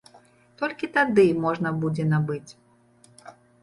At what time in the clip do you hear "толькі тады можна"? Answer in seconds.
0.61-1.69